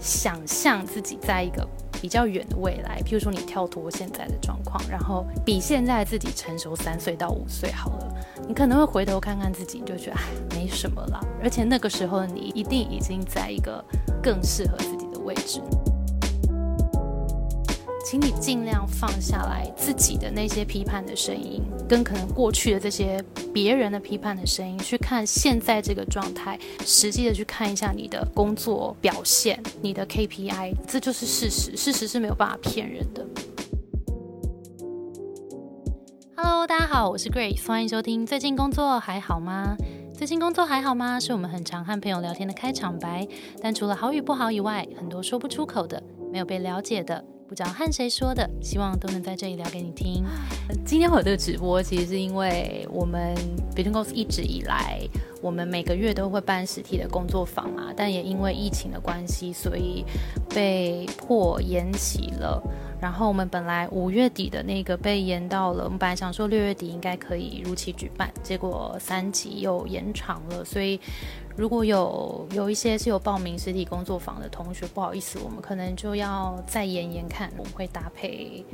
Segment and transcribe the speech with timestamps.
[0.00, 1.68] 想象自己在一个
[2.00, 8.14] 比较远的未来，譬如说你跳脱现在的状况，然后比现在自己成熟三岁到五岁好了，
[8.48, 10.16] 你可能会回头看看自己，就觉得
[10.56, 13.84] 没什么了，而且那个时候你一定已经在一个
[14.22, 15.60] 更适合自己的位置。
[18.10, 23.24] 请你尽量放下来自己的那些批判的声音，跟可能过去的这些
[23.54, 33.24] 别人的批判的声音，去看现在这个状态，实际的去看一下你的工作表现，你的 KPI，这就是事实，事实是没有办法骗人的。
[36.34, 38.26] Hello，大家好，我是 Grace，欢迎收听。
[38.26, 39.76] 最近工作还好吗？
[40.12, 41.20] 最近工作还好吗？
[41.20, 43.28] 是我们很常和朋友聊天的开场白，
[43.62, 47.24] 但除了好与不好以外，很多说不出口的，没有被了解的。
[47.50, 50.24] 不知道和谁说的，希望都能在这里聊给你听。
[50.86, 53.34] 今天我这个直播，其实是因为我们
[53.74, 55.00] Between 公司一直以来，
[55.42, 60.04] 我们每个月都会办实体的工作坊嘛，但也因为疫情的关系，所以
[60.48, 62.62] 被迫延期了。
[63.00, 71.00] 然后我们本来五月底的那个被延到了，我们本来想说六月底应该可以如期举办，结果三级又延长了，所以。
[71.56, 78.64] 如果有有一些是有报名实体工作坊的同学，不好意思，我们可能就要再延延看，我们会搭配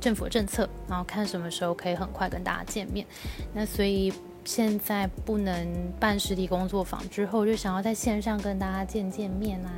[0.00, 3.06] 政府政策，然后看什么时候可以很快跟大家见面。
[3.52, 4.12] 那所以
[4.44, 9.70] 现在不能办实体工作坊，之后就想要在线上跟大家见见面啊。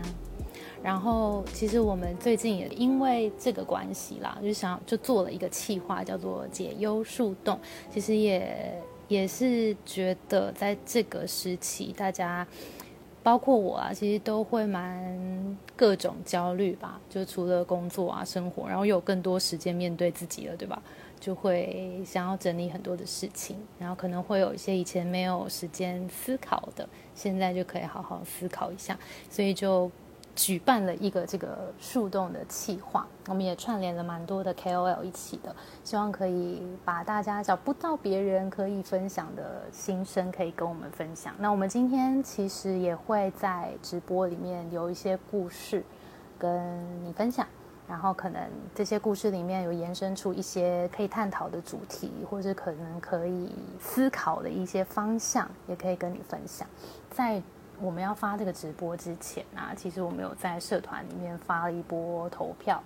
[0.82, 7.58] 然后其实我们最近也因为这个关系啦，就想就做了一个企划，叫做解忧树洞，
[7.90, 8.80] 其实也。
[9.08, 12.44] 也是觉得在这个时期，大家
[13.22, 17.00] 包括我啊，其实都会蛮各种焦虑吧。
[17.08, 20.82] 就除了工作啊、生活，然后有更多时间面对自己了，对吧？
[21.20, 28.98] 就会想要整理很多的事情，然后可能会有一些以前没有时间思考的，现在就可以好好思考一下，
[29.30, 29.88] 所以就。
[30.36, 41.34] 举办了一个这个树洞的企划，我们也串联了蛮多的 KOL 一起的，希望可以把大家找不到别人可以分享的心声，可以跟我们分享。
[41.38, 45.82] 那我们今天其实也会在直播里面有一些故事
[46.38, 47.46] 跟你分享，
[47.88, 48.42] 然后可能
[48.74, 53.50] 这些故事里面有延伸出一些可以探讨的主题，或者可能可以
[53.80, 56.68] 思考的一些方向，也可以跟你分享。
[57.10, 57.42] 在
[57.80, 62.82] 我们要发这个直播之前啊，其实我们有在社团里面发了一波投票，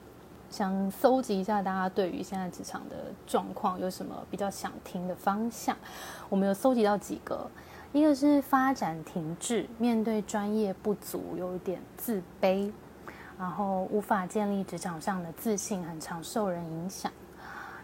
[0.50, 2.96] 想搜集一下大家对于现在职场的
[3.26, 5.76] 状况有什么比较想听的方向。
[6.28, 7.48] 我们有搜集到几个，
[7.92, 12.72] 一个是发展停滞，面对专业不足有一点自卑，
[13.38, 17.12] 然后无法建立职场上的自信，很常受人影响，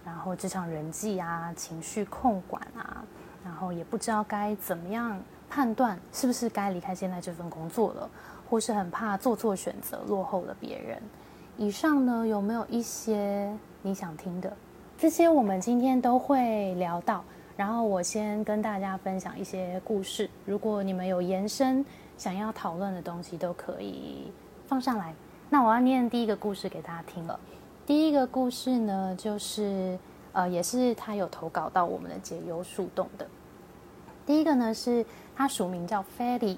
[0.05, 3.05] 然后职场人际啊，情绪控管啊，
[3.45, 5.21] 然后也不知道该怎么样。
[5.57, 8.11] 判断是不是该离开现在这份工作了，
[8.47, 11.03] 或是很怕做错选择落后了别人。
[11.57, 13.51] 以上呢有没有一些
[13.81, 14.55] 你想听的？
[14.99, 17.25] 这些我们今天都会聊到。
[17.57, 20.29] 然后我先跟大家分享一些故事。
[20.45, 21.83] 如果你们有延伸
[22.19, 24.31] 想要讨论的东西，都可以
[24.67, 25.15] 放上来。
[25.49, 27.41] 那我要念第一个故事给大家听了。
[27.87, 29.99] 第一个故事呢，就是
[30.35, 33.27] 呃，也是他有投稿到我们的解忧树洞的。
[34.27, 35.03] 第一个呢是。
[35.37, 36.57] 他署名叫 Freddy，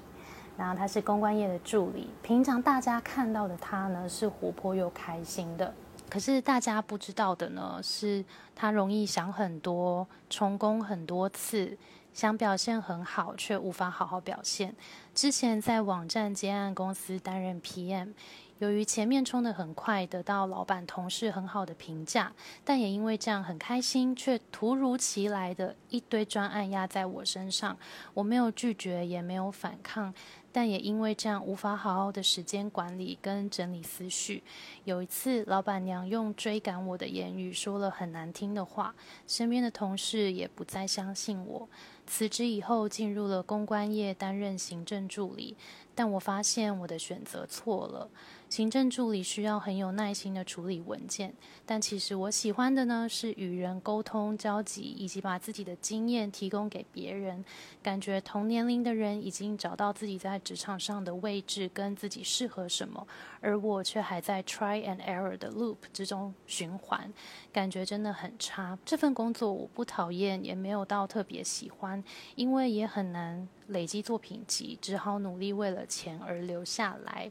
[0.57, 2.09] 然后他是公关业的助理。
[2.23, 5.73] 平常大家看到的他呢，是活泼又开心的。
[6.09, 8.23] 可是大家不知道的呢，是
[8.55, 11.77] 他容易想很多，成功很多次，
[12.13, 14.75] 想表现很好，却无法好好表现。
[15.13, 18.13] 之前在网站接案公司担任 PM。
[18.59, 22.33] 由于前面冲得很快，得到老板、同事很好的评价，
[22.65, 27.77] 但也因为这样很开心，却突如其来的一堆专案压在我身上。
[28.13, 30.13] 我没有拒绝，也没有反抗，
[30.51, 34.43] 但也因为这样无法好好的时间管理跟整理思绪。
[34.83, 38.93] 有一次，老板娘用追赶我的言语说了很难听的话，
[39.25, 41.69] 身边的同事也不再相信我。
[42.05, 45.55] 辞职以后，进入了公关业担任行政助理，
[45.95, 48.09] 但我发现我的选择错了。
[48.49, 51.31] 行政助理需要很有耐心的处理文件，
[51.67, 57.45] 但其实我喜欢的呢是与人沟通、交集，以及把自己的经验提供给别人。
[57.83, 63.07] 感觉同年龄的人已经找到自己在职场上的位置跟自己适合什么，
[63.39, 67.13] 而我却还在 try and error 的 loop 之中循环，
[67.53, 68.75] 感觉真的很差。
[68.83, 72.03] 这份工作我不讨厌，也没有到特别喜欢，
[72.35, 77.29] 因为也很难累积作品集，只好努力为了钱而留下来。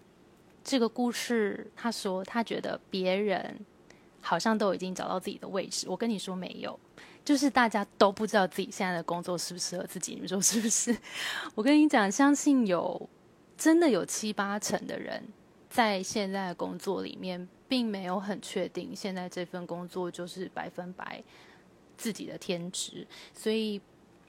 [0.69, 3.59] 这个故事，他说他觉得别人
[4.21, 5.87] 好像都已经找到自己的位置。
[5.89, 6.79] 我跟你说没有，
[7.25, 10.13] 就是大家都不知道自己现在的工作适不适合自己。
[10.13, 10.95] 你们说是不是？
[11.57, 13.09] 我跟你讲，相信有
[13.57, 15.27] 真的有七八成的人
[15.71, 21.25] 在现在的工作里面，并没有很确定现在这份工作就是百分百
[21.97, 23.81] 自己的天职，所以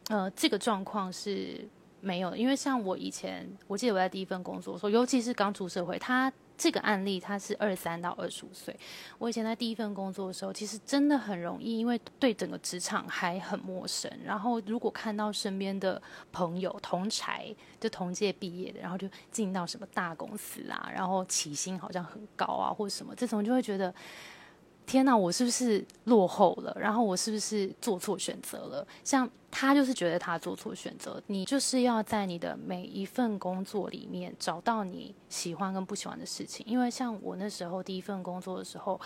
[0.08, 1.68] 呃，这个状况是
[2.02, 2.36] 没有。
[2.36, 6.32] 因为像我以前，我记得我在第一份工作的时候，尤其是刚出社会，他。
[6.62, 8.78] 这个案例他是二三到二十五岁。
[9.18, 14.12] 我以前在第一份工作的时候，其实真的很容易，因为对整个职场还很陌生。
[14.26, 16.02] 然后如果看到身边的
[16.34, 23.96] 朋友同才，就同届毕业的，然后就进到什么大公司啊，然后起薪好像很高啊，或者什么，这种就会觉得。
[24.90, 26.76] 天哪，我是不是落后了？
[26.80, 28.88] 然后我是不是做错选择了？
[29.04, 31.22] 像他就是觉得他做错选择。
[31.28, 36.66] 你就是要在你的每一份工作里面找到你喜欢跟不喜欢的事情。
[36.68, 39.00] 因为像我那时候第一份工作的时候，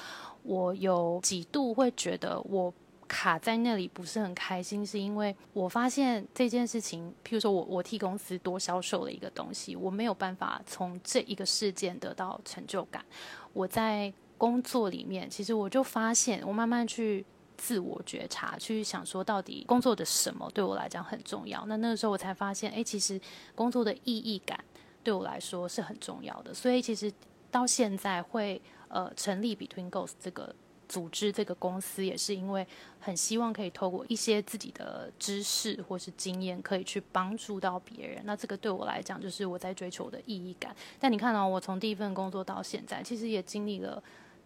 [0.44, 2.74] 我有几度会觉得我
[3.06, 13.04] 卡在那里不是很开心，是因为我发现这件事情，譬如说我我替公司多销售了一个东西，我没有办法从这一个事件得到成就感。
[13.52, 14.14] 我在。
[14.44, 17.25] 工作里面，其实我就发现，我慢慢去
[17.56, 21.66] 自我觉察，去想说，到底工作的什么对我来讲很重要。
[21.66, 23.18] 那那个时候我才发现，哎，其实
[23.56, 24.62] 工作的意义感
[25.01, 26.54] 对我来说是很重要的。
[26.54, 27.10] 所以其实
[27.50, 30.54] 到现在会呃成立 Between Goals 这个
[30.89, 32.68] 组织、这个公司，也是因为
[33.00, 38.22] 很希望可以透过一些自己的知识或是经验，可以去帮助到别人。
[38.25, 40.75] 那这个对我来讲，就是我在追求的意义感。
[41.00, 44.04] 但你看到我从第一份工作到现在，其实也经历了。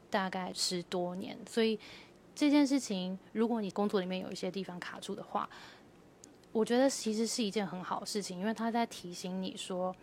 [0.10, 1.80] 大概十多年，所以
[2.34, 5.50] 这件事情，如果你工作里面有一些地方卡住的话，
[6.52, 9.96] 我觉得其实是一件很好的事情，因为他在提醒你说，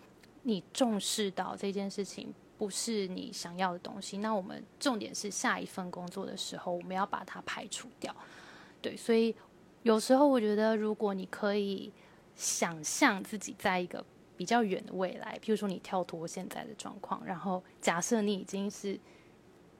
[0.42, 4.18] 你重视到这件事情不是你想要的东西。
[4.18, 8.14] 那我们重点是下一份工作的时候，我们要把它排除掉。
[8.82, 9.34] 对，所以
[9.82, 11.92] 有时候我觉得，如果你可以
[12.36, 14.04] 想象自己在一个
[14.36, 18.98] 比较远的未来，譬如说你跳脱现在的状况，然后假设你已经是。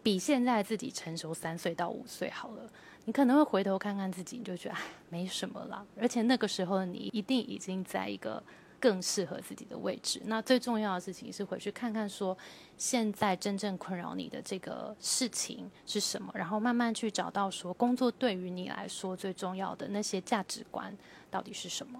[0.04, 2.70] 比现在自己成熟三岁到五岁好了，
[3.06, 4.76] 你可能会回头看看自己，你就觉得，
[5.08, 5.84] 没什么了。
[5.98, 8.40] 而且那个时候你一定已经在一个
[8.78, 10.20] 更适合自己的位置。
[10.26, 12.36] 那最重要的事情是回去看看，说
[12.76, 20.94] 现在真正困扰你的这个事情是什么，然后慢慢去找到说工作对于你来说最重要的那些价值观
[21.30, 21.98] 到底是什么。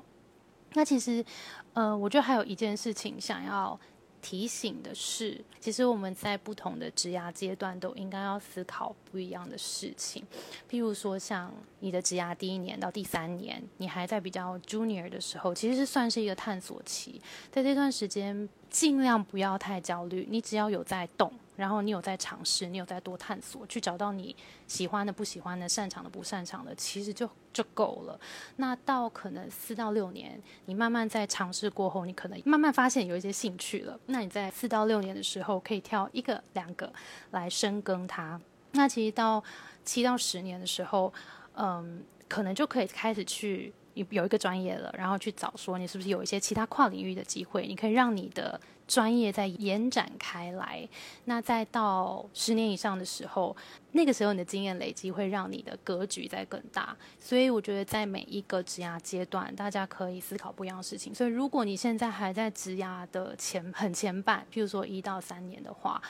[0.75, 1.25] 那其实，
[1.73, 3.81] 呃，我觉得还有一件事情想要。
[4.25, 10.25] 提醒的是，其实我们在不同的职涯阶段都应该要思考不一样的事情。
[10.71, 17.21] 譬如说，像你的职涯第一年到第三年，你还在比较 junior 的时候，其实是算是一个探索期。
[17.53, 21.31] 在这段时间，尽量不要太焦虑，你只要有在动。
[21.57, 24.35] 然后你有在尝试，你有在多探索，去找到你
[24.67, 28.19] 喜欢的、不喜欢的、擅长的、不擅长的，其实就就够了。
[28.57, 33.99] 那到可能四到六年，你慢慢在尝试过后，你可能慢慢发现有一些兴趣了。
[34.07, 36.93] 那你在四到六年的时候，可以挑一个、两个
[37.31, 38.41] 来深耕它。
[38.73, 39.43] 那其实到
[39.85, 41.13] 七到十年的时候，
[41.55, 48.61] 嗯，可能就可以开始去有一个专业了，然后去找说你是不是有一些其他跨领域的机会，你可以让你的。
[48.87, 50.87] 专业在延展开来，
[51.25, 53.57] 那再到十年以上的时候，
[53.93, 56.95] 那个时候你的经验累积会让你的格局在更大。
[57.19, 61.15] 所以我觉得在每一个职涯阶段，大家可以思考不一样的事情。
[61.15, 66.03] 所以如果你现在还在职涯的前很前半，譬如说一到三年的话，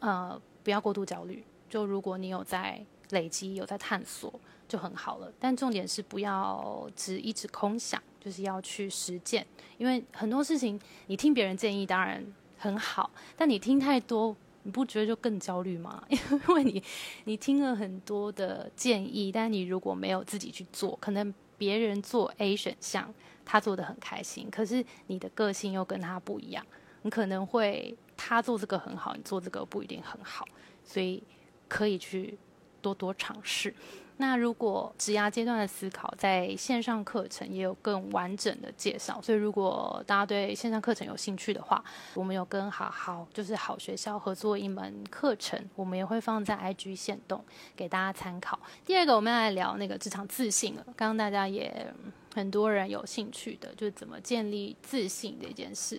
[0.00, 1.42] 呃，不要过度焦虑。
[1.70, 2.78] 就如果你有在
[3.08, 4.30] 累积、有在探索，
[4.70, 5.30] 就很好了。
[5.38, 8.00] 但重点是不要只一直空想。
[8.22, 9.46] 就是要去实践，
[9.78, 12.22] 因为很多事情你听别人建议当然
[12.58, 16.04] 很好，但你听太多，你不觉得就更焦虑吗？
[16.10, 16.82] 因为你
[17.24, 23.10] 你听了很多的建议，但你如果没有自己去做，可能别人做 A 选项，
[23.42, 26.62] 他做的很开心，可是你的个性又跟他不一样，
[27.00, 30.46] 你可能会他做这个很好，你做这个不一定很好，
[30.84, 31.22] 所以
[31.68, 32.36] 可以去
[32.82, 33.74] 多多尝试。
[34.20, 47.42] 那如果职涯阶段的思考，在线上课程也有更完整的介绍，所以如果大家对线上课程有兴趣的话，我们有跟好好就是好学校合作一门课程，我们也会放在 IG 线动
[47.74, 48.60] 给大家参考。
[48.84, 50.84] 第二个，我们要来聊那个职场自信了。
[50.94, 51.90] 刚刚大家也
[52.34, 55.98] 很多人有兴趣的，就是怎么建立自信这件事。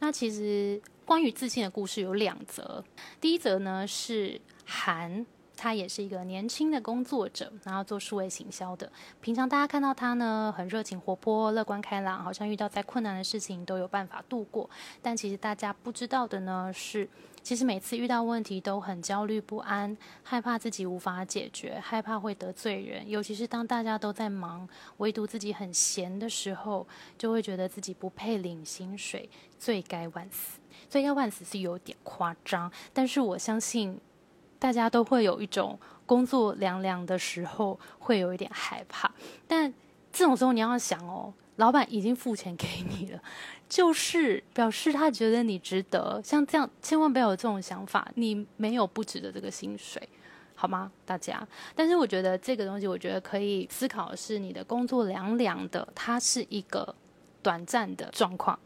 [0.00, 2.82] 那其实关于自信的故事有两则，
[3.20, 5.24] 第一则呢是韩。
[5.60, 8.90] 他也是一个年轻的工作者，然后做数位行销的。
[9.20, 14.70] 平常大家看到他呢，很热情活泼、乐观开朗，好像遇到再困难的事情都有办法度过。
[15.02, 17.06] 但其实大家不知道的呢，是
[17.42, 23.06] 其实每次遇到问题都很焦虑不安，害怕自己无法解决，害怕会得罪人。
[23.06, 26.86] 尤其是当大家都在忙，唯独自己很闲的时候，
[27.18, 30.58] 就会觉得自己不配领薪水，罪该万死。
[30.88, 34.00] 罪该万死是有点夸张，但是我相信
[34.60, 35.76] 大家都会有一种
[36.06, 39.10] 工作凉凉的时候会有一点害怕。
[39.48, 39.72] 但
[40.12, 43.20] 这种时候你要想哦，老板已经付钱给你了，
[43.68, 46.20] 就是表示他觉得你值得。
[46.22, 50.08] 像这样，千万不要有这种想法，你没有不值得这个薪水。
[50.54, 51.46] 好吗，大家？
[51.74, 56.94] 但是我觉得这个东西，我觉得可以思考的是，你的工作凉凉的，它是一个
[57.42, 58.58] 短暂的状况。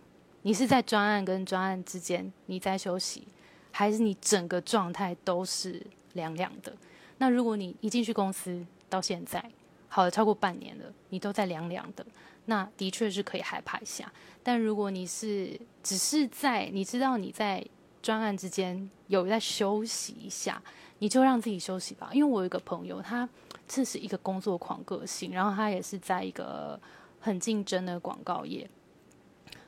[0.42, 3.28] 你是在专案跟专案之间你在休息，
[3.74, 6.72] 还是你整个状态都是凉凉的？
[7.18, 9.44] 那如果你一进去公司到现在，
[9.88, 12.06] 好了超过半年了，你都在凉凉的，
[12.44, 14.12] 那的确是可以害怕一下。
[14.42, 17.66] 但如果你是只是在你知道你在
[18.00, 20.62] 专案之间有在休息一下。
[21.00, 23.28] 你就让自己休息吧，因为我有一个朋友，他
[23.66, 26.80] 这是一个工作狂个性，然后他也是在一个
[27.20, 28.66] 很竞争的广告业，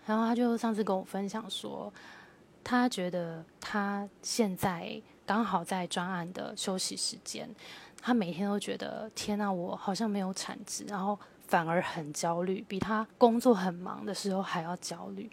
[0.07, 1.93] 然后他就上次跟我分享说，
[2.69, 7.49] 他觉得他现在刚好在专案的休息时间，
[8.03, 15.31] 他每天都觉得天呐，我好像没有产值，然后反而很焦虑，比他工作很忙的时候还要焦虑。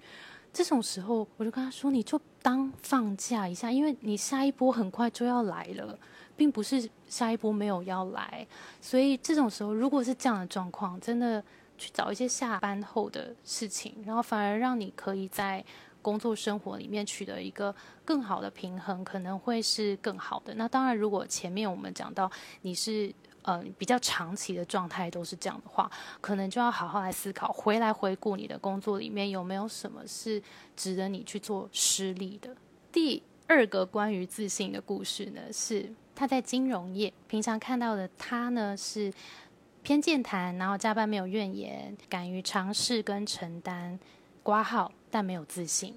[0.53, 5.97] 这种时候，我就跟他说：“你就当放假一下，因为你下一波很快就要来了，
[6.37, 8.45] 并不是下一波没有要来。
[8.79, 11.43] 所以这种时候，如果是这样的状况，真的
[11.79, 15.65] 去找一些下班后的事情，然后反而让你可以在
[16.03, 20.53] 工作生活里面取得一个更好的平衡，可能会是更好的。
[20.53, 22.31] 那当然，如果前面我们讲到
[22.61, 23.11] 你是。”
[23.45, 25.91] 嗯，比较长期的状态都是这样的话，
[26.21, 30.41] 可能就要好好来思考，回来回顾你的工作里面有没有什么是
[30.77, 32.55] 值得你去做失利的。
[32.89, 39.11] 第二个关于自信的故事呢，是他在金融业平常看到的他呢是
[39.81, 43.99] 偏健谈，然后加班没有怨言，敢于尝试跟承担，
[44.41, 45.93] 挂号但没有自信，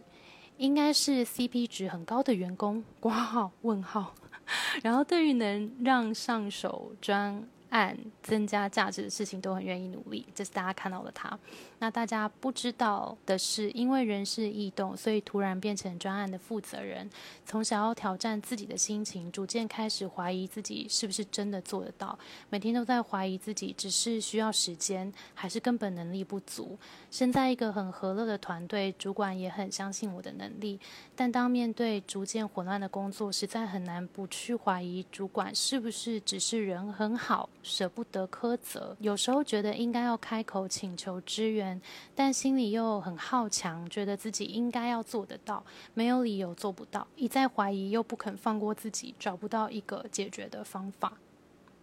[0.58, 4.14] 应该是 CP 值很高的员工，挂号问号。
[4.84, 7.48] 然后，对于能让上手专。
[7.76, 11.38] 按增加价值的事情都很愿意努力，这是大家看到了他。
[11.78, 17.08] 那大家不知道的是，因为人事异动，所以突然变成专案的负责人。
[17.44, 22.18] 从想要挑战自己的心情，逐渐开始怀疑自己是不是真的做得到。
[22.48, 26.78] 每天都在怀疑自己，只是需要时间，还是根本能力不足。
[27.10, 30.80] 身在一个很和乐的团队，主管也很相信我的能力。
[31.14, 37.48] 但当面对逐渐混乱的工作，实在很难不去怀疑主管是不是只是人很好。
[37.68, 41.80] 舍不得苛责，有时候觉得应该要开口请求支援，
[42.14, 51.12] 但心里又很好强，觉得自己应该要做得到，没有理由做不到，一再怀疑又不肯放过自己，找不到一个解决的方法。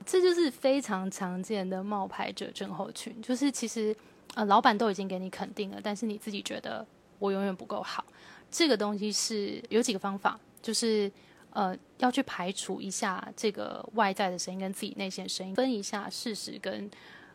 [0.05, 3.95] 这就是非常常见的冒牌者症候群，就是其实
[4.35, 6.85] 呃老板都已经给你肯定了，但是你自己觉得
[7.19, 8.05] 我永远不够好。
[8.49, 11.11] 这个东西是有几个方法，就是。
[11.53, 16.89] 呃，要去排除一下这个外在的声音跟自己内心的声音，分一下事实跟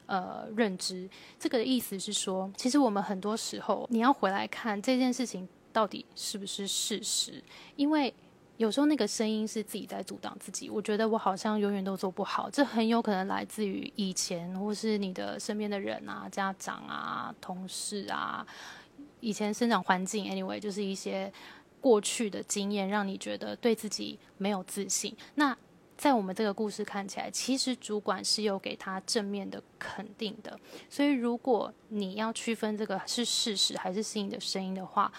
[0.06, 1.08] 呃认知。
[1.38, 7.40] 这个意思是说，其实我们很多时候你要回来看这件事情到底是不是事实，
[7.76, 8.12] 因为
[8.56, 10.68] 有时候那个声音是自己在阻挡自己。
[10.68, 18.44] 我觉得我好像永远都做不好，这很有可能来自于以前或是你的身边的人啊、家长啊、同事啊，
[19.20, 21.32] 以前生长环境，anyway，就是一些。
[21.80, 25.16] 过去的经验让你觉得对自己没有自信。
[25.34, 25.56] 那
[25.96, 30.56] 在我们这个故事看起来，其实主管是有给他正面的肯定的。
[30.88, 35.12] 所以，如果你要区分这个是事实还是心里的声音的话，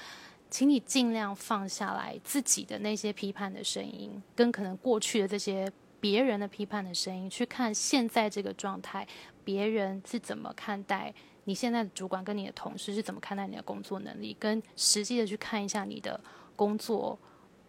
[0.50, 9.06] 请你尽量放下来自己的那些批判的声音，跟可能过去的这些别人的批判的声音，去看现在这个状态，
[9.44, 11.14] 别人是怎么看待
[11.44, 16.18] 你现在的主管跟你的同事是怎么看待你的工作能力，跟实际的去看一下你的。
[16.60, 17.18] 工作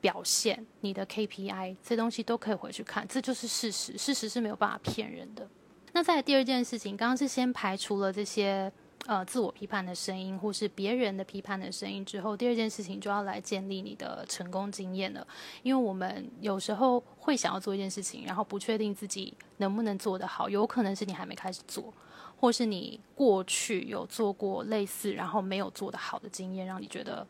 [0.01, 5.49] 表现，你的 KPI 这东西都可以回去看，这就是事实，事实是没有办法骗人的。
[5.93, 8.73] 那在第二件事情，刚刚是先排除了这些
[9.07, 15.25] 呃自我批判的声音，或是别人的批判的声音之后，第二件事情就要来建立你的成功经验了。
[15.63, 21.95] 因为我们有时候会想要做一件事情，然后不确定自己能不能做得好，有可能是你还没开始做，
[22.41, 27.25] 或是你过去有做过类似然后没有做得好的经验，让你觉得。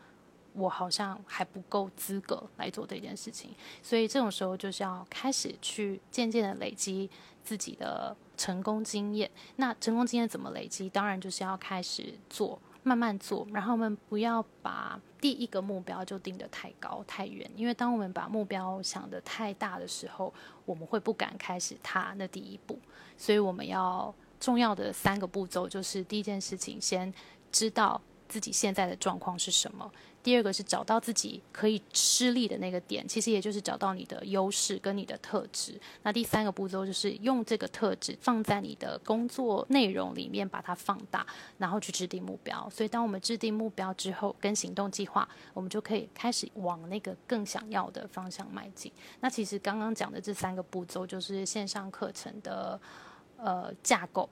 [0.52, 7.08] 我好像还不够资格来做这件事情，所以这种时候就是要开始去渐渐的累积
[7.44, 9.30] 自己的成功经验。
[9.56, 10.90] 那成功经验怎么累积？
[10.90, 13.46] 当然就是要开始做，慢慢做。
[13.52, 20.32] 然后我们不要把第一个目标就定得太高太远，因为当我们把目标想得太大的时候，
[20.64, 22.78] 我们会不敢开始踏那第一步。
[23.16, 27.12] 所以我们要重要的三个步骤就是：第一件事情，先
[27.52, 28.00] 知道。
[28.30, 29.92] 自己现在的状况是什么。
[30.22, 35.80] 第二个是找到自己可以吃力的那个点，其实也就是找到你的优势跟你的特质。
[36.02, 42.68] 那第三个步骤就是用这个特质放在你的工作内容里面，把它放大，然后去制定目标。
[42.68, 48.92] 所以，当我们制定目标之后，跟行动计划，我们就可以开始往那个更想要的方向迈进。
[49.20, 52.78] 那其实刚刚讲的这三个步骤，就是线上课程的
[53.38, 54.28] 呃架构。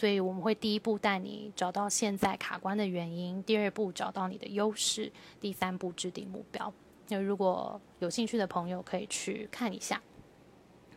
[0.00, 6.72] 所以我们会第一步带你找到现在卡关的原因，第二步找到你的优势，第三步制定目标。
[7.08, 10.00] 那如果有兴趣的朋友可以去看一下。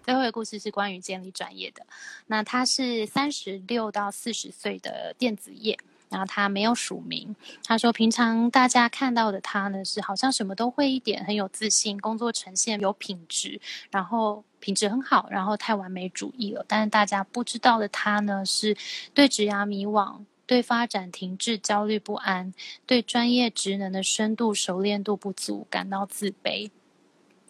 [0.04, 1.86] 最后一个故事是关于建立专业的，
[2.28, 5.78] 那他是三十六到四十岁的电子业。
[6.10, 16.64] 然后他没有署名，他说平常大家看到的他呢是好像什么都会一点，很有自信，工作呈现有品质，然后品质很好，然后太完美主义了。
[16.70, 18.78] 但是大家不知道的他呢是
[19.14, 22.54] 对职涯迷惘，对发展停滞焦虑不安，
[22.86, 26.72] 对专业职能的深度熟练度不足感到自卑。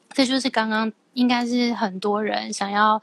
[0.10, 3.00] 这就是刚刚应该是很多人想要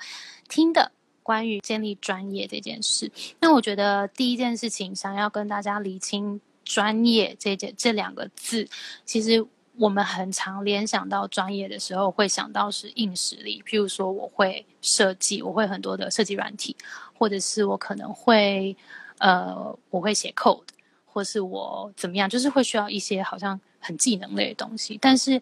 [0.48, 0.90] 听的。
[1.22, 8.68] 关于建立专业这件事，那我觉得第一件事情，想要跟大家理清“专业”这件这两个字，
[9.04, 9.46] 其实
[9.80, 16.76] 我们很常联想到专业的时候，会想到是硬实力，譬如说我会设计，我会很多的设计软体，
[17.18, 18.76] 或者是我可能会
[19.18, 20.68] 呃我会写 code，
[21.06, 25.40] 或是我怎么样，就是会需要一些好像很技能类的东西，但是。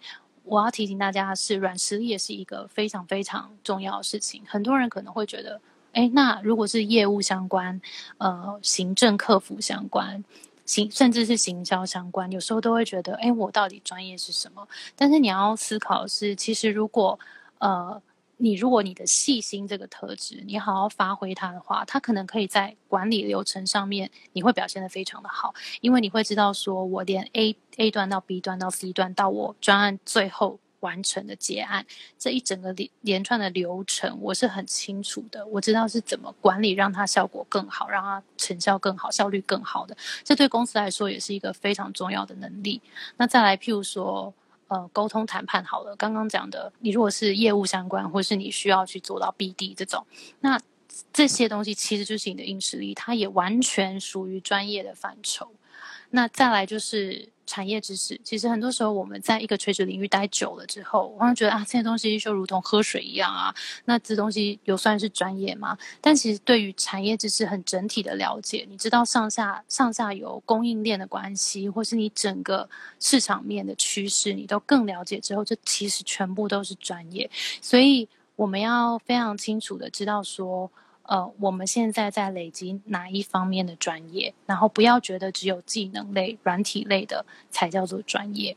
[0.51, 4.43] 我要提醒大家是，软实力也是一个非常非常重要的事情。
[4.47, 5.61] 很多人可能会觉得，
[5.93, 7.79] 哎，那如果是业务相关、
[8.17, 10.25] 呃，行政客服相关、
[10.69, 14.69] 行甚至是行销相关，有时候都会觉得，哎，我到底专业是什么？
[14.95, 17.19] 但是你要思考是，其实如果
[17.59, 18.01] 呃。
[18.41, 31.85] 你如果你的细心这个特质，你好好发挥它的话，它可能可以在管理流程上面，你会表现得非常的好，因为你会知道说，我连 A A 端到 B 端到 C 端到我专案最后完成的结案
[32.19, 42.81] 这一整个连连串的流程，我是很清楚的，我知道是怎么管理让它效果更好，让它成效更好，效率更好的，这对公司来说也是一个非常重要的能力。
[43.17, 44.33] 那再来，譬如说。
[44.71, 45.97] 呃，沟通谈判好了。
[45.97, 50.07] 刚刚讲的，你如果是业务相关，或是你需要去做到 BD 这种，
[50.41, 50.61] 那
[51.11, 55.51] 这些东西其实就是你的硬实力，它也完全属于专业的范畴。
[56.11, 57.31] 那再来就是。
[57.49, 63.55] 产业知识，其实很多时候我们在一个垂直领域待久了之后，我会觉得啊，这些东西就如同喝水一样啊。
[63.87, 65.79] 那这东西有算是专业吗？
[66.03, 72.69] 但其实对于产业知识很整体的了解，你知道上下上下游供应链的关系，或是你整个
[73.01, 77.31] 市场面的趋势，你都更了解之后，这其实全部都是专业。
[77.63, 78.07] 所以
[78.37, 80.71] 我们要非常清楚的知道说。
[81.09, 84.33] 呃，我们现在在累积哪一方面的专业？
[84.45, 88.55] 然后不要觉得只有技能类、软体类的才叫做专业。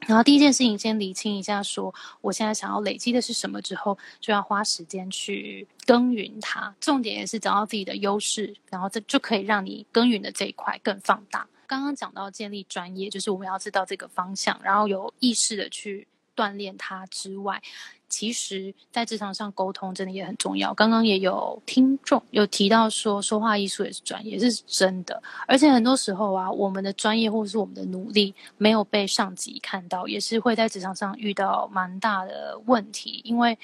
[0.00, 6.74] 然后第一件事情，先理清一下，说我现在想要累积的是什么，之后就要花时间去耕耘它。
[6.78, 11.48] 重点也是找到自己的优势，然后这就可以让你耕耘的这一块更放大。
[11.66, 17.62] 刚刚讲到建立专业，就是我们要知道这个方向，然后有意识的去锻炼他之外。
[18.08, 20.74] 其实，在职场上沟通真的也很重要。
[20.74, 25.22] 刚刚也有听众有提到说，说话艺术也是专业，是真的。
[25.46, 33.22] 而且很多时候啊，我们的专业或是我们的努力没有被上级看到，也是会在职场上遇到蛮大的问题。
[33.24, 33.58] 因为，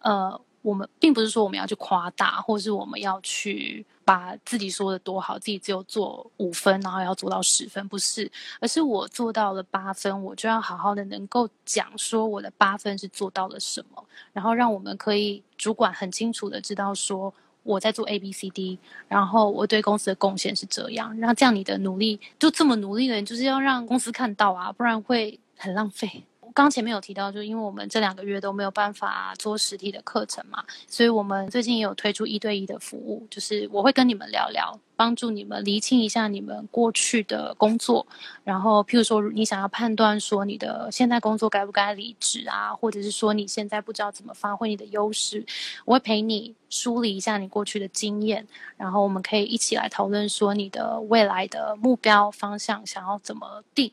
[0.00, 0.40] 呃。
[0.62, 17.32] 我们并不是说我们要去夸大，或是我们要去把自己说的多好，自己只有做五分，然后要做到十分，不是，而是我做到了八分，我就要好好的能够讲说我的八分是做到了什么，然后让我们可以主管很清楚的知道说
[17.64, 26.24] 我在做 A B C D，然后我对公司的贡献是这样，那这样你的努力就这么努力的人，就是要让公司看到啊，不然会很浪费。
[26.54, 38.06] 刚前面有提到，就是因为我们这两个月都没有办法做实体的课程嘛，所以我们最近也有推出一对一的服务，就是我会跟你们聊聊，帮助你们厘清一下你们过去的工作，
[38.44, 45.44] 然后譬如说你想要判断说你的现在工作该不该离职啊，或者是说你现在不知道怎么发挥你的优势，
[45.84, 53.90] 我会陪你梳理一下你过去的经验，然后我们可以一起来讨论说你的未来的目标方向想要怎么定。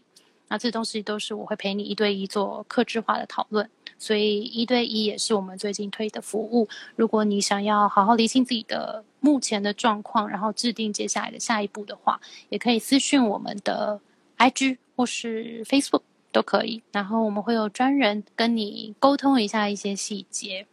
[0.49, 6.67] 那这东西都是我会陪你一对一做客制化的讨论，所以一对一也是我们最近推的服务。
[6.97, 14.01] 如果你想要好好理清自己的目前的状况，然后制定接下来的下一步的话，也可以私讯我们的
[14.37, 20.67] IG 或是 Facebook 都可以，然后我们会有专人跟你沟通一下一些细节。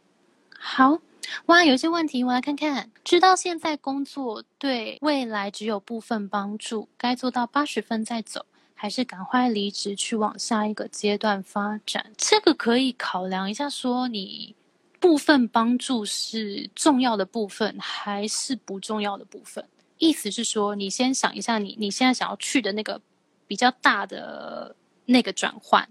[0.58, 0.98] 好。
[1.46, 2.88] 哇，有些问题我来看看。
[3.02, 8.46] 知道现在工作对未来只有部分帮助，该做到八十分再走，
[8.78, 12.12] 还是赶快离职去往下一个阶段发展？
[12.16, 14.54] 这个可以考量一下，说你
[15.00, 19.66] 部分帮助是重要的部分，还是不重要的部分？
[19.98, 23.00] 意思是说，你先想一下，你你现在想要去的那个
[23.46, 25.88] 比较大的那个转换，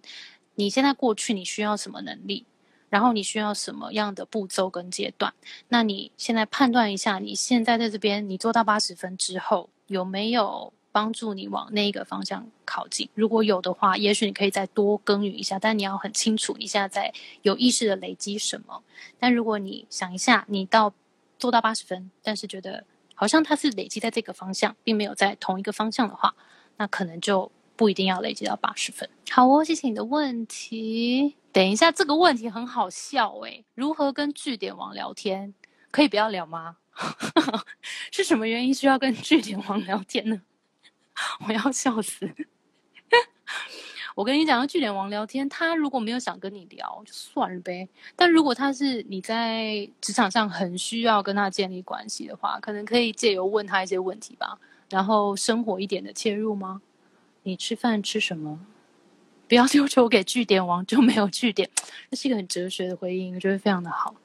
[0.53, 2.45] 你现在过去你需要什么能力？
[2.87, 5.33] 然后你需要什么样的步骤跟阶段？
[5.67, 13.09] 那你现在判断一下，你现在在这边你做到八十分之后，有没有帮助你往那个方向靠近？
[13.15, 15.59] 如果有的话，也许你可以再多耕耘一下。
[15.59, 18.81] 但你要很清楚你现在在有意识的累积什么。
[19.19, 20.93] 但如果你想一下，你到
[21.37, 26.33] 做到八十分，但是觉得好像它是累积在这个方向，并没有在同一个方向的话，
[26.77, 29.09] 那可能就不一定要累积到八十分。
[29.29, 31.35] 好哦，谢谢你的问题。
[31.51, 35.53] 等一下，这个问题很好笑诶，如何跟据点王聊天？
[35.91, 36.77] 可以不要聊吗？
[38.11, 40.41] 是什么原因需要跟据点王聊天呢？
[41.47, 42.29] 我要笑死！
[44.15, 47.87] 我跟你讲，据点王聊天，他如果没有想跟你聊，就算了呗。
[48.15, 54.57] 但如果他是你在职场上很需要跟他建立关系的话，可能可以借由问他一些问题吧，
[54.89, 56.81] 然后生活一点的切入吗？
[57.43, 58.59] 你吃饭吃什么？
[59.47, 61.69] 不要要求给据点王就没有据点，
[62.09, 64.15] 这是一个很哲学的回应，我觉得非常的好。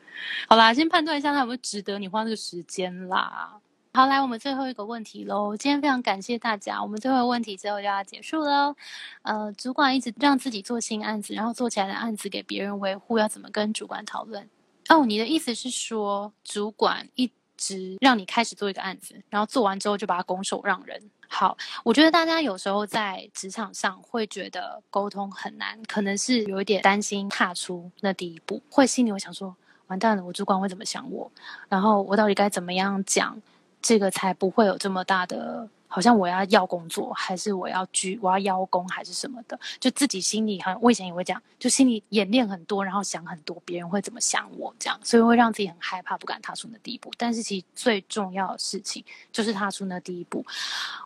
[0.48, 3.60] 好啦，先判断一下他有没有值得你花这个时间啦。
[3.92, 5.56] 好，来我们最后一个问题喽。
[5.56, 8.76] 今天非常感谢大家，我们最后一个问题之后就要结束喽。
[9.22, 14.48] 呃，主管一直让自己做新案子，然后做起来的案子给别人维护，要怎么跟主管讨论？
[14.88, 21.10] 哦，你的意思是说，主管一直让你开始做一个案子，然后做完之后就把它拱手让人？
[21.28, 29.56] 好，我觉得大家有时候在职场上会觉得沟通很难，可能是有一点担心踏出那第一步，会心里会想说，
[29.88, 31.28] 完蛋了，我主管会怎么想我？
[31.68, 33.40] 然后我到底该怎么样讲，
[33.82, 35.68] 这个才不会有这么大的。
[35.92, 39.58] 好像我要要工作，还是我要居，我要邀功，还是什么的？
[39.80, 47.10] 就自己心里很，我以前也会这样，就心里演练很多，然后想很多，别人会怎么想我这样，所以会让自己很害怕，不敢踏出那第一步。
[47.18, 50.46] 但是其实最重要的事情就是踏出那第一步。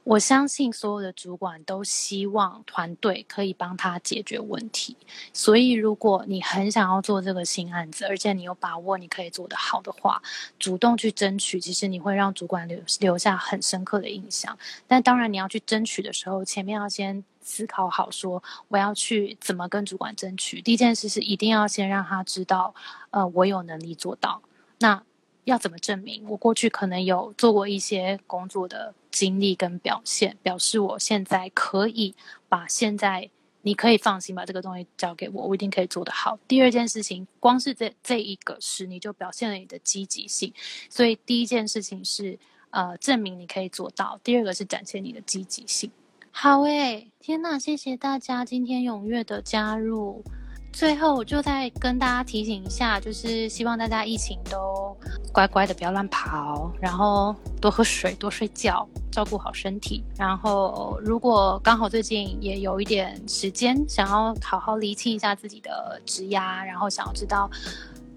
[0.04, 4.94] 我相信所有的主管都希望团队可以帮他解决问题，
[5.32, 10.20] 所以如果你很想要做这个新案子，而且你有把握你可以做得好的话，
[10.58, 14.54] 主动去争取，其实你会让主管留留下很深刻的印象。
[14.87, 20.62] 但当然，你要去争取的时候，前面要先思考好，说我要去怎么跟主管争取。
[20.62, 22.74] 第一件事是一定要先让他知道，
[23.10, 24.40] 呃，我有能力做到。
[24.78, 25.02] 那
[25.44, 26.24] 要怎么证明？
[26.28, 32.14] 我过去可能有做过一些工作的经历跟表现，表示我现在可以
[32.48, 33.28] 把现在
[33.62, 36.38] 你可以放心把这个东西交给我，我一定可以做得好。
[36.48, 40.52] 第二件事情，光是这这一个事，你就表现了你的积极性。
[40.88, 42.38] 所以第一件事情是。
[42.74, 44.18] 呃，证明你可以做到。
[44.24, 45.88] 第二个是展现你的积极性。
[46.32, 50.24] 好诶，天呐，谢谢大家今天踊跃的加入。
[50.72, 54.92] 最后，我就再跟大家提醒一下，就是希望大家疫情都
[55.32, 60.02] 乖乖的，不要乱跑，然后多喝水，多睡觉，照顾好身体。
[60.18, 67.48] 然后，如果刚好最近也有一点时间，想要好好厘清一下自己的职压，然后想要知道。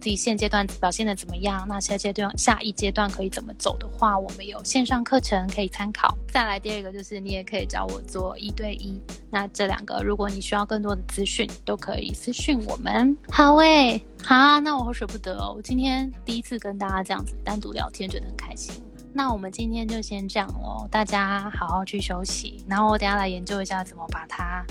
[0.08, 1.66] 自己现阶段表现的怎么样？
[1.68, 6.18] 那下阶段下一阶段可以怎么走的话，我们有线上课程可以参考。
[6.32, 8.98] 再来第二个就是你也可以找我做一对一。
[9.30, 13.18] 那这两个如果你需要更多的资讯，都可以私讯我们。
[13.30, 15.54] 好诶，好，那我好舍不得哦。
[15.58, 18.82] 我今天第一次跟大家这样子单独聊天，觉得很开心。
[19.12, 22.64] 那我们今天就先这样喽，大家好好去休息。
[22.66, 24.66] 然后我等下来研究一下怎么把它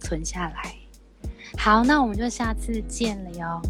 [0.00, 0.74] 存下来。
[1.56, 3.62] 好，那我们就下次见了哟。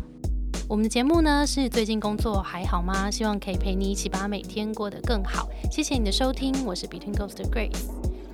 [0.72, 3.11] 我们的节目呢是最近工作还好吗？
[3.11, 5.46] 希望可以陪你一起把每天过得更好。
[5.70, 7.90] 谢谢你的收听，我是 Between Ghost Grace。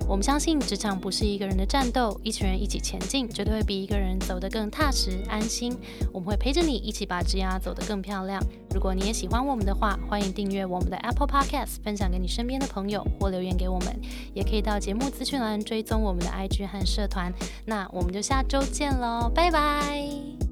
[0.07, 5.75] 我们相信职场不是一个人的战斗，一群人一起前进，绝对会比一个人走得更踏实安心。
[6.13, 8.41] 我们会陪着你一起把职涯走得更漂亮。
[8.73, 13.99] 如果你也喜欢我们的话，欢迎订阅我们的 Apple Podcast，分享给你身边的朋友或留言给我们，
[14.33, 17.33] 也可以到节目资讯栏追踪我们的 IG 和社团。
[17.65, 20.48] 那我们就下周见喽，拜拜。